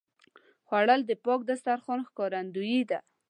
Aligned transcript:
خوړل 0.67 1.01
د 1.05 1.11
پاک 1.23 1.39
دسترخوان 1.49 1.99
ښکارندویي 2.09 2.81
ده 2.89 2.99